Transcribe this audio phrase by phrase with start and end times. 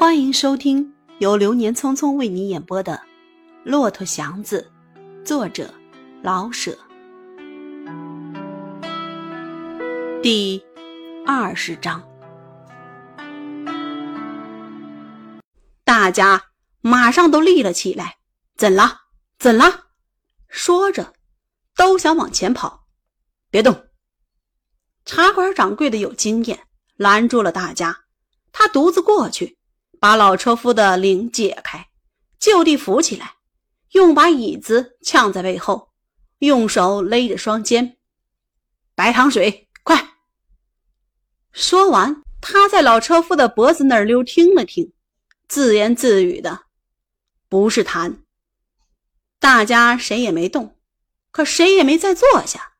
[0.00, 2.94] 欢迎收听由流年匆匆为你演播的
[3.64, 4.72] 《骆驼祥子》，
[5.26, 5.74] 作者
[6.22, 6.74] 老舍。
[10.22, 10.64] 第
[11.26, 12.02] 二十章，
[15.84, 16.44] 大家
[16.80, 18.16] 马上都立了起来。
[18.56, 19.02] 怎了？
[19.38, 19.88] 怎了？
[20.48, 21.12] 说着，
[21.76, 22.86] 都想往前跑。
[23.50, 23.84] 别动！
[25.04, 26.60] 茶馆掌柜的有经验，
[26.96, 28.04] 拦住了大家。
[28.50, 29.59] 他独自过去。
[30.00, 31.88] 把老车夫的领解开，
[32.38, 33.34] 就地扶起来，
[33.92, 35.92] 用把椅子呛在背后，
[36.38, 37.98] 用手勒着双肩。
[38.94, 40.14] 白糖水，快！
[41.52, 44.92] 说完，他在老车夫的脖子那儿溜听了听，
[45.46, 46.64] 自言自语的
[47.50, 48.20] ：“不是痰。”
[49.38, 50.78] 大家谁也没动，
[51.30, 52.72] 可谁也没再坐下，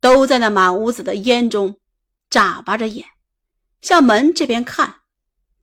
[0.00, 1.80] 都在那满屋子的烟中
[2.28, 3.06] 眨巴着眼，
[3.80, 5.03] 向门这边看。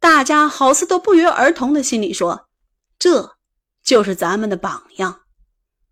[0.01, 2.49] 大家好似都不约而同的心里说
[2.97, 3.37] ：“这
[3.83, 5.25] 就是咱们的榜样。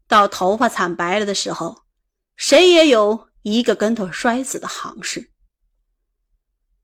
[0.08, 1.84] 到头发惨白了的时候，
[2.36, 5.32] 谁也有一个跟头摔死的行势。”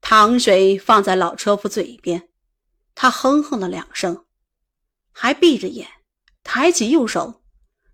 [0.02, 2.30] 糖水放在老车夫嘴边，
[2.94, 4.28] 他哼哼了两声，
[5.12, 5.90] 还闭着眼，
[6.44, 7.42] 抬起右手，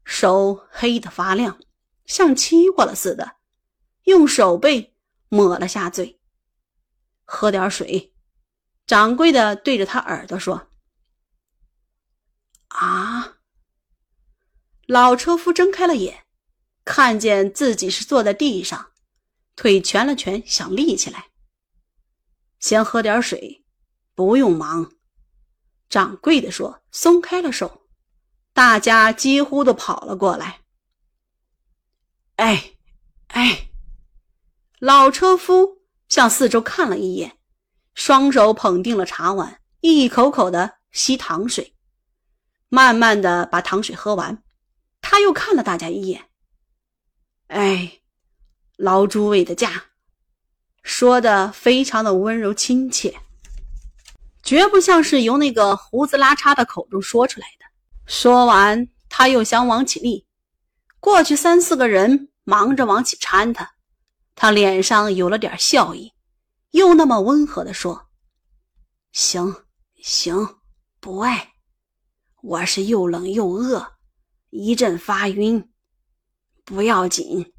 [0.04, 1.58] 手黑的发亮，
[2.06, 3.38] 像漆过了似的，
[4.04, 4.94] 用手背
[5.30, 6.20] 抹了下嘴，
[7.24, 8.10] 喝点水。
[8.92, 10.68] 掌柜的对着他耳朵说
[12.68, 13.38] ：“啊！”
[14.86, 16.26] 老车夫睁开了眼，
[16.84, 18.92] 看见自己是坐在地上，
[19.56, 21.30] 腿蜷了蜷，想立起来。
[22.60, 23.64] 先喝点水，
[24.14, 24.92] 不用忙。”
[25.88, 27.88] 掌柜的说，松开了手。
[28.52, 30.64] 大家几乎都跑了过来。
[32.36, 32.74] 哎，
[33.28, 33.70] 哎！
[34.80, 35.78] 老车夫
[36.10, 37.38] 向四周看了一眼。
[37.94, 41.76] 双手捧定了茶碗，一口口的吸糖水，
[42.70, 44.42] 慢慢的把糖水喝完。
[45.02, 46.30] 他又看了大家一眼，
[47.48, 48.00] 哎，
[48.78, 49.86] 老诸位的驾，
[50.84, 53.20] 说的非常的温柔亲切，
[54.42, 57.66] 绝不像是由那个胡子拉碴的口中说出来的。
[58.06, 60.26] 说完，他又想往起立，
[61.00, 63.74] 过去三四个人忙着往起搀他，
[64.36, 66.14] 他脸上有了点笑意。
[66.72, 68.08] 又那么温和的说
[69.12, 69.56] ：“行
[70.02, 70.56] 行，
[71.00, 71.54] 不爱，
[72.42, 73.94] 我是又冷又饿，
[74.50, 75.70] 一阵发晕，
[76.66, 77.54] 不要紧。”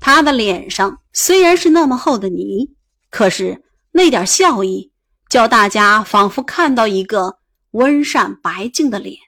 [0.00, 2.74] 他的脸上虽然是那么厚的泥，
[3.10, 4.92] 可是那点笑意，
[5.28, 7.38] 叫大家仿佛看到一个
[7.72, 9.18] 温善白净的脸。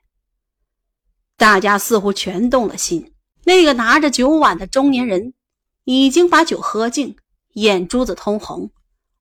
[1.37, 3.15] 大家似乎全动了心。
[3.44, 5.34] 那个拿着酒碗的中年人，
[5.84, 7.16] 已经把酒喝尽，
[7.54, 8.71] 眼珠子通红。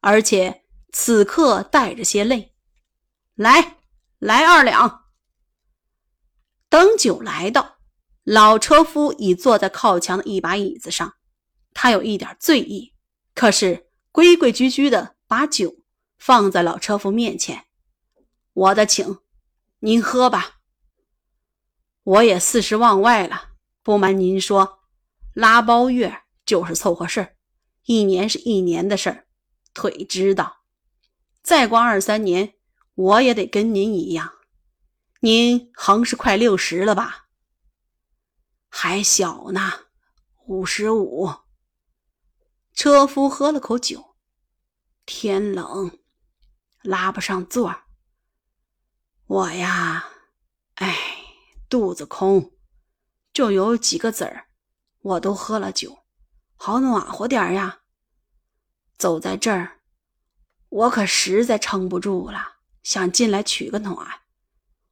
[0.01, 2.53] 而且此刻带着些泪，
[3.35, 3.77] 来
[4.19, 5.05] 来二两。
[6.69, 7.77] 等酒来到，
[8.23, 11.13] 老车夫已坐在靠墙的一把椅子上，
[11.73, 12.93] 他有一点醉意，
[13.35, 15.77] 可是规规矩矩的把酒
[16.17, 17.65] 放在老车夫面前。
[18.53, 19.19] 我的请，
[19.79, 20.61] 您喝吧。
[22.03, 23.51] 我也四十望外了，
[23.83, 24.79] 不瞒您说，
[25.33, 27.35] 拉包月就是凑合事儿，
[27.83, 29.27] 一年是一年的事儿。
[29.73, 30.63] 腿知道，
[31.41, 32.55] 再过二三年，
[32.95, 34.33] 我也得跟您一样。
[35.21, 37.27] 您横是快六十了吧？
[38.69, 39.71] 还小呢，
[40.45, 41.29] 五十五。
[42.73, 44.15] 车夫喝了口酒，
[45.05, 45.99] 天冷，
[46.81, 47.83] 拉不上座儿。
[49.27, 50.07] 我呀，
[50.75, 50.97] 哎，
[51.69, 52.53] 肚子空，
[53.31, 54.47] 就有几个子儿，
[55.01, 56.05] 我都喝了酒，
[56.55, 57.80] 好暖和点呀。
[59.01, 59.79] 走在这儿，
[60.69, 63.97] 我可实在撑不住了，想进来取个暖。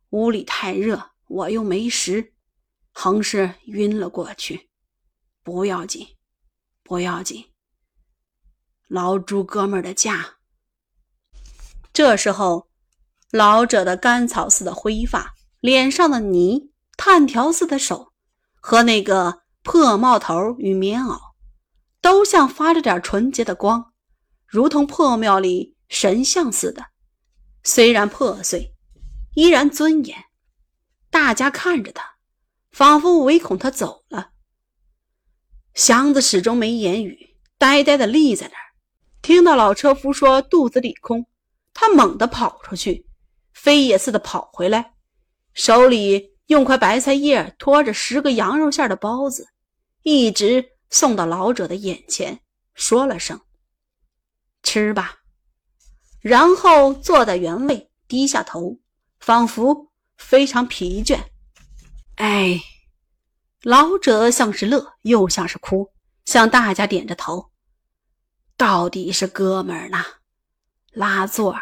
[0.10, 2.34] 屋里太热，我又没食，
[2.92, 4.72] 横是晕了过去。
[5.44, 6.08] 不要紧，
[6.84, 7.52] 不要紧。
[8.88, 10.38] 老朱哥们儿的家。
[11.94, 12.68] 这时候，
[13.30, 18.12] 老者的干草似的灰发，脸上的泥，炭条似的手，
[18.60, 21.20] 和那个破帽头与棉袄，
[22.02, 23.94] 都像发着点纯洁的光。
[24.50, 26.88] 如同破庙里神像似的，
[27.64, 28.74] 虽然破碎，
[29.36, 30.18] 依然尊严。
[31.12, 32.16] 大家看着他，
[32.72, 34.32] 仿佛唯恐他走了。
[35.76, 38.74] 祥子始终没言语，呆呆地立在那儿。
[39.22, 41.28] 听到老车夫说肚子里空，
[41.72, 43.06] 他猛地跑出去，
[43.54, 44.94] 飞也似的跑回来，
[45.54, 49.48] 手里用块白菜叶托着十个羊肉馅的包子，
[50.02, 52.40] 一直送到老者的眼前，
[52.74, 53.40] 说了声。
[54.70, 55.16] 吃吧，
[56.22, 58.78] 然后坐在原位，低下头，
[59.20, 61.20] 仿佛非常疲倦。
[62.18, 62.62] 哎，
[63.64, 65.92] 老者像是乐，又像是哭，
[66.26, 67.50] 向大家点着头。
[68.58, 70.06] 到底是哥们儿呢，
[70.92, 71.60] 拉座，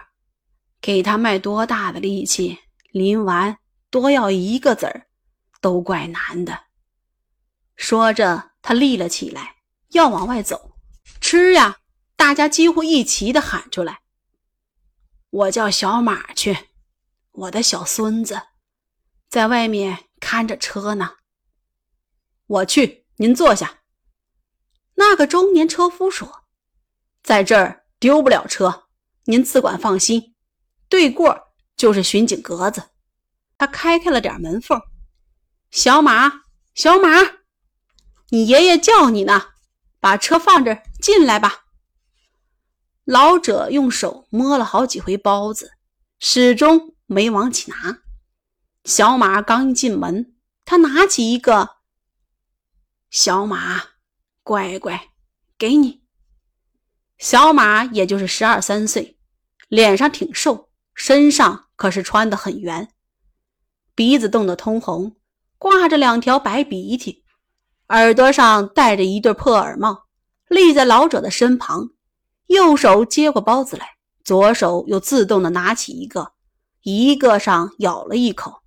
[0.81, 2.57] 给他卖多大的力气，
[2.91, 3.57] 临完
[3.89, 5.07] 多要一个子儿，
[5.61, 6.59] 都怪难的。
[7.77, 9.55] 说着，他立了起来，
[9.91, 10.75] 要往外走。
[11.21, 11.77] 吃呀！
[12.17, 14.01] 大家几乎一齐的喊出来。
[15.29, 16.57] 我叫小马去，
[17.31, 18.41] 我的小孙子
[19.29, 21.17] 在外面看着车呢。
[22.47, 23.81] 我去，您坐下。
[24.95, 26.45] 那个中年车夫说
[27.21, 28.87] ：“在这儿丢不了车，
[29.25, 30.35] 您自管放心。
[30.89, 32.89] 对过就是巡警格子。”
[33.59, 34.81] 他开开了点门缝。
[35.69, 37.09] 小马，小马，
[38.29, 39.49] 你爷爷叫你呢，
[39.99, 41.66] 把车放这，进来吧。
[43.07, 45.71] 老者用手摸了好几回包子，
[46.19, 47.99] 始终没往起拿。
[48.83, 51.77] 小马刚一进门，他拿起一个。
[53.09, 53.81] 小马，
[54.43, 55.11] 乖乖，
[55.57, 56.03] 给你。
[57.17, 59.17] 小马也就是十二三岁，
[59.69, 62.89] 脸上挺瘦，身上可是穿得很圆，
[63.95, 65.15] 鼻子冻得通红，
[65.57, 67.23] 挂着两条白鼻涕，
[67.87, 70.07] 耳朵上戴着一对破耳帽，
[70.49, 71.91] 立在老者的身旁。
[72.47, 76.33] 右手接过包子来，左手又自动的拿起一个，
[76.81, 78.63] 一个上咬了一口。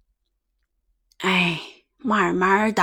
[1.19, 1.61] 哎，
[1.99, 2.83] 慢慢的。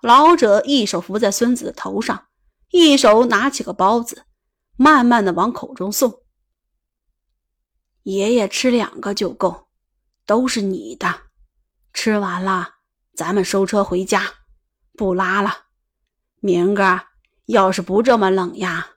[0.00, 2.26] 老者一手扶在孙子的头上，
[2.70, 4.24] 一手拿起个包子，
[4.76, 6.22] 慢慢的往口中送。
[8.02, 9.68] 爷爷吃两个就够，
[10.26, 11.22] 都是你的。
[11.92, 12.74] 吃完了，
[13.14, 14.34] 咱们收车回家，
[14.92, 15.66] 不拉了。
[16.40, 17.00] 明个
[17.46, 18.93] 要是不这么冷呀。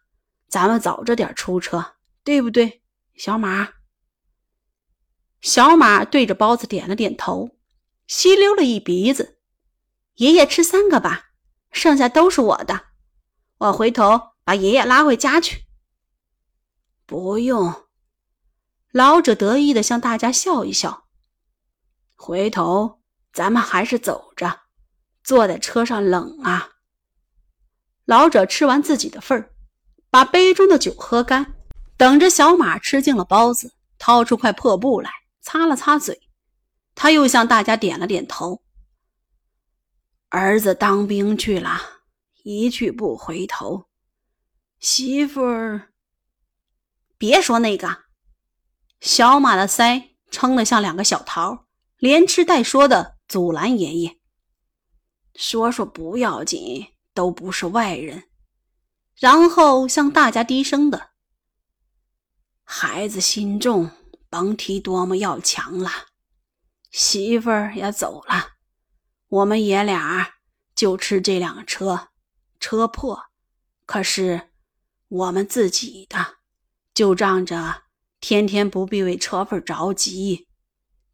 [0.48, 2.84] 咱们早着点出车，对不对，
[3.16, 3.74] 小马？
[5.42, 7.58] 小马对着包子点了点头，
[8.08, 9.40] 吸溜了一鼻子。
[10.16, 11.32] 爷爷吃三个吧，
[11.72, 12.88] 剩下都是我的。
[13.58, 15.66] 我回头把爷爷拉回家去。
[17.06, 17.88] 不用。
[18.92, 21.08] 老者得意的向大家笑一笑。
[22.16, 24.62] 回头咱们还是走着，
[25.24, 26.72] 坐在车上冷啊。
[28.06, 29.54] 老者吃完自己的份儿。
[30.18, 31.54] 把杯中的酒喝干，
[31.96, 35.12] 等着小马吃尽了包子，掏出块破布来
[35.42, 36.20] 擦了擦嘴。
[36.96, 38.64] 他又向大家点了点头。
[40.30, 41.80] 儿子当兵去了，
[42.42, 43.86] 一去不回头。
[44.80, 45.90] 媳妇儿，
[47.20, 48.06] 别说那个。
[49.00, 51.68] 小马的腮撑得像两个小桃，
[51.98, 54.18] 连吃带说的阻拦爷爷。
[55.36, 58.27] 说说不要紧，都不是外人。
[59.20, 61.10] 然后向大家低声的
[62.64, 63.90] ：“孩子心重，
[64.30, 65.90] 甭提多么要强了。
[66.92, 68.52] 媳妇儿也走了，
[69.28, 70.36] 我们爷俩
[70.76, 72.10] 就吃这辆车。
[72.60, 73.24] 车破，
[73.86, 74.50] 可是
[75.08, 76.38] 我们自己的，
[76.94, 77.84] 就仗着
[78.20, 80.48] 天天不必为车份着急，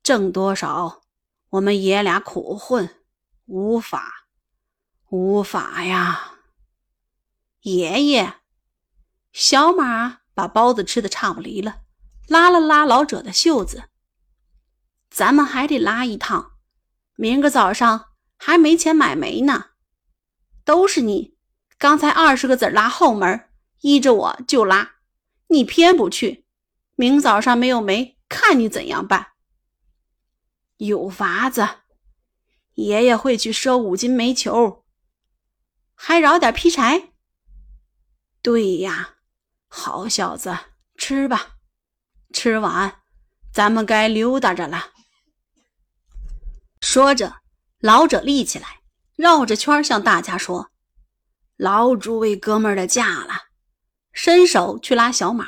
[0.02, 1.02] 挣多少，
[1.52, 3.02] 我们爷俩苦混，
[3.46, 4.28] 无法，
[5.10, 6.32] 无法呀。”
[7.64, 8.42] 爷爷，
[9.32, 11.84] 小马把包子吃的差不离了，
[12.28, 13.86] 拉了拉老者的袖子
[15.10, 16.58] ：“咱们还得拉一趟，
[17.16, 19.68] 明个早上还没钱买煤呢。
[20.66, 21.38] 都是你，
[21.78, 24.96] 刚才二十个子拉后门，依着我就拉，
[25.48, 26.46] 你偏不去。
[26.96, 29.28] 明早上没有煤，看你怎样办。
[30.76, 31.66] 有法子，
[32.74, 34.84] 爷爷会去赊五斤煤球，
[35.96, 37.12] 还饶点劈柴。”
[38.44, 39.16] 对呀，
[39.70, 40.56] 好小子，
[40.98, 41.56] 吃吧。
[42.34, 43.00] 吃完，
[43.54, 44.88] 咱们该溜达着了。
[46.82, 47.38] 说着，
[47.80, 48.82] 老者立起来，
[49.16, 50.72] 绕着圈向大家说
[51.56, 53.34] ：“老诸位哥们儿的驾了！”
[54.12, 55.48] 伸手去拉小马，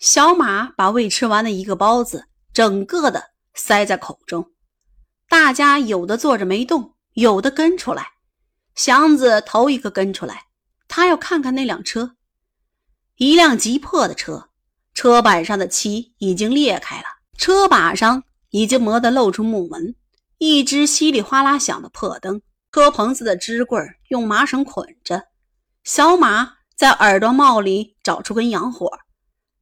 [0.00, 4.50] 小马把未吃完的一个包子整个的塞在口中。
[5.28, 8.14] 大家有的坐着没动，有的跟出来。
[8.74, 10.46] 祥子头一个跟出来，
[10.88, 12.16] 他要看看那辆车。
[13.22, 14.48] 一辆急迫的车，
[14.94, 17.04] 车板上的漆已经裂开了，
[17.38, 19.94] 车把上已经磨得露出木纹，
[20.38, 25.22] 一只稀里哗啦响的破灯，车棚子的支棍用麻绳捆着，
[25.84, 28.90] 小马在耳朵帽里找出根洋火，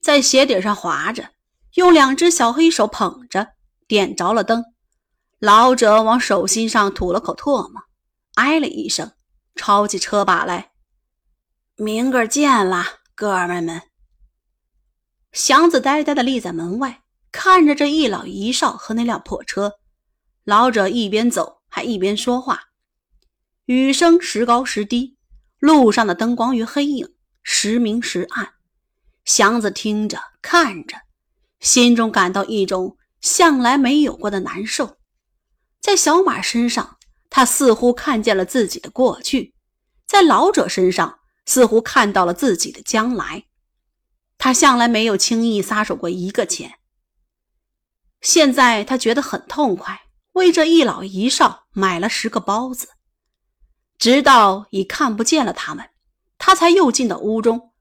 [0.01, 1.29] 在鞋底上划着，
[1.75, 3.49] 用两只小黑手捧着，
[3.87, 4.65] 点着了灯。
[5.39, 7.83] 老者往手心上吐了口唾沫，
[8.37, 9.13] 哎了一声，
[9.55, 10.71] 抄起车把来，
[11.77, 13.00] 明个见了。
[13.21, 13.83] 哥儿们们，
[15.31, 19.75] 祥子呆呆地立在门外，看着这一老一少和那辆破车，
[20.45, 22.71] 老者一边走还一边说话。
[23.67, 25.19] 雨声时高时低，
[25.59, 28.55] 路上的灯光与黑影时明时暗。
[29.27, 30.97] 祥子听着看着，
[31.59, 34.97] 心中感到一种向来没有过的难受。
[35.83, 36.97] 在小马身上，
[37.29, 39.53] 他似乎看见了自己的过去；
[40.07, 43.45] 在老者身上，似乎看到了自己的将来。
[44.39, 46.79] 他向来没有轻易撒手过一个钱，
[48.21, 50.01] 现在他觉得很痛快，
[50.33, 52.89] 为这一老一少买了十个包子。
[53.99, 55.91] 直到已看不见了他们，
[56.39, 57.73] 他才又进到屋中。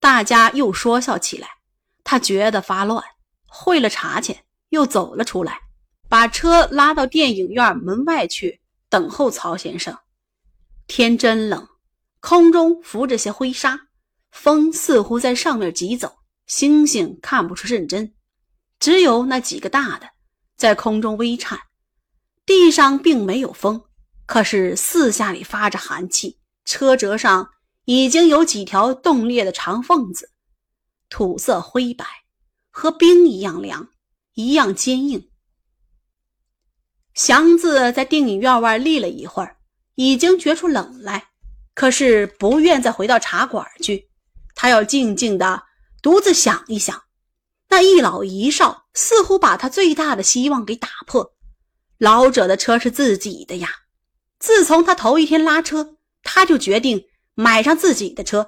[0.00, 1.48] 大家又说笑起来，
[2.04, 3.02] 他觉得发乱，
[3.46, 5.60] 汇了茶钱，又走了出来，
[6.10, 9.96] 把车拉到电影院门外去等候曹先生。
[10.86, 11.66] 天真冷，
[12.22, 13.88] 空中浮着些灰沙，
[14.30, 18.14] 风似乎在上面疾走，星星看不出认真，
[18.78, 20.08] 只有那几个大的
[20.56, 21.58] 在空中微颤。
[22.46, 23.82] 地上并没有风。
[24.24, 27.50] 可是四下里发着寒气，车辙上
[27.86, 30.30] 已经有几条冻裂的长缝子，
[31.08, 32.06] 土色灰白，
[32.70, 33.88] 和冰一样凉，
[34.34, 35.28] 一样坚硬。
[37.14, 39.56] 祥子在电影院外立了一会儿，
[39.96, 41.31] 已经觉出冷来，
[41.74, 44.08] 可是不愿再回到茶馆去，
[44.54, 45.62] 他要静静的
[46.02, 47.02] 独自想一想。
[47.68, 51.32] 那一老一少似乎把他最大的希望给打破。
[51.98, 53.68] 老者的车是自己的呀。
[54.38, 58.46] 自从他头一天拉车，他就决定买上自己的车。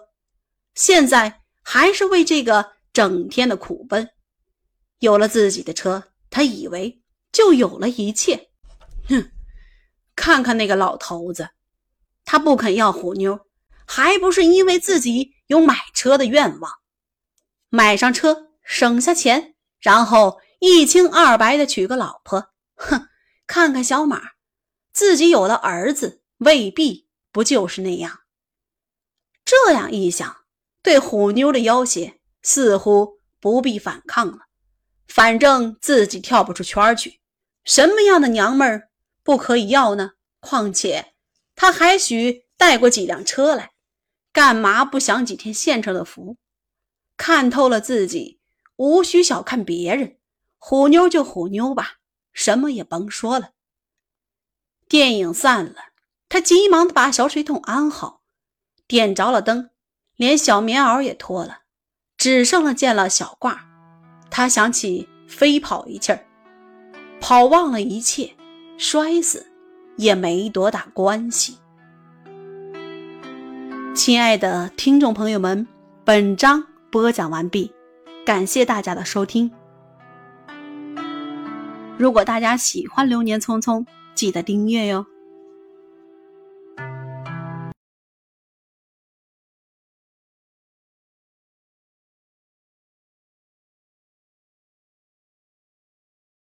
[0.75, 4.11] 现在还是为这个整天的苦奔。
[4.99, 7.01] 有了自己的车，他以为
[7.33, 8.51] 就有了一切。
[9.09, 9.31] 哼，
[10.17, 11.49] 看看那个老头子，
[12.25, 13.47] 他不肯要虎妞，
[13.87, 16.73] 还不是因为自己有买车的愿望？
[17.69, 22.51] 买上车，省下钱，然后一清二白的娶个老婆。
[22.77, 23.09] 哼，
[23.47, 24.23] 看看小马。
[24.93, 28.21] 自己有了儿子，未必不就是那样。
[29.45, 30.45] 这样一想，
[30.83, 34.39] 对虎妞的要挟似乎不必反抗了。
[35.09, 37.21] 反正自己跳不出圈去，
[37.65, 38.89] 什么样的娘们儿
[39.25, 40.13] 不可以要呢？
[40.39, 41.14] 况且
[41.57, 43.73] 他还许带过几辆车来，
[44.33, 46.37] 干嘛不享几天现成的福？
[47.17, 48.41] 看透了自己，
[48.77, 50.17] 无需小看别人。
[50.59, 51.99] 虎妞就虎妞吧，
[52.33, 53.51] 什么也甭说了。
[54.89, 55.77] 电影散了，
[56.29, 58.23] 他急忙的把小水桶安好，
[58.87, 59.71] 点着了灯，
[60.17, 61.61] 连小棉袄也脱了，
[62.17, 63.59] 只剩了件了小褂。
[64.31, 66.27] 他想起飞跑一气儿，
[67.21, 68.35] 跑忘了一切，
[68.77, 69.47] 摔死
[69.97, 71.59] 也没多大关系。
[73.95, 75.67] 亲爱的听众朋友们，
[76.05, 77.73] 本章播讲完毕，
[78.25, 79.51] 感谢大家的收听。
[81.97, 83.81] 如果大家喜欢《流年匆匆》。
[84.15, 85.05] 记得订阅哟。